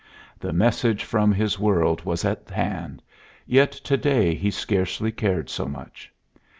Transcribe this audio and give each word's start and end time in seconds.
The 0.39 0.51
message 0.51 1.03
from 1.03 1.31
his 1.31 1.59
world 1.59 2.05
was 2.05 2.25
at 2.25 2.49
hand, 2.49 3.03
yet 3.45 3.71
to 3.71 3.97
day 3.97 4.33
he 4.33 4.49
scarcely 4.49 5.11
cared 5.11 5.47
so 5.47 5.67
much. 5.67 6.11